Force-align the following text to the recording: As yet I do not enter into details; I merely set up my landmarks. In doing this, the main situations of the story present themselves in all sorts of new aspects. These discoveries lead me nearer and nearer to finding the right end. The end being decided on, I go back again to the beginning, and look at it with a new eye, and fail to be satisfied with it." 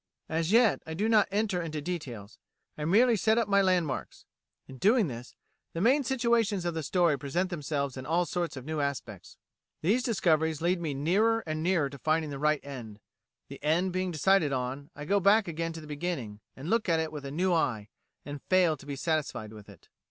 As 0.29 0.51
yet 0.51 0.81
I 0.87 0.95
do 0.95 1.07
not 1.07 1.27
enter 1.29 1.61
into 1.61 1.79
details; 1.79 2.39
I 2.75 2.85
merely 2.85 3.15
set 3.15 3.37
up 3.37 3.47
my 3.47 3.61
landmarks. 3.61 4.25
In 4.67 4.79
doing 4.79 5.05
this, 5.05 5.35
the 5.73 5.79
main 5.79 6.03
situations 6.03 6.65
of 6.65 6.73
the 6.73 6.81
story 6.81 7.19
present 7.19 7.51
themselves 7.51 7.95
in 7.95 8.07
all 8.07 8.25
sorts 8.25 8.57
of 8.57 8.65
new 8.65 8.79
aspects. 8.81 9.37
These 9.83 10.01
discoveries 10.01 10.59
lead 10.59 10.81
me 10.81 10.95
nearer 10.95 11.43
and 11.45 11.61
nearer 11.61 11.87
to 11.87 11.99
finding 11.99 12.31
the 12.31 12.39
right 12.39 12.61
end. 12.65 12.99
The 13.47 13.63
end 13.63 13.93
being 13.93 14.09
decided 14.09 14.51
on, 14.51 14.89
I 14.95 15.05
go 15.05 15.19
back 15.19 15.47
again 15.47 15.71
to 15.73 15.81
the 15.81 15.85
beginning, 15.85 16.39
and 16.55 16.67
look 16.71 16.89
at 16.89 16.99
it 16.99 17.11
with 17.11 17.23
a 17.23 17.29
new 17.29 17.53
eye, 17.53 17.89
and 18.25 18.41
fail 18.41 18.75
to 18.77 18.87
be 18.87 18.95
satisfied 18.95 19.53
with 19.53 19.69
it." 19.69 19.87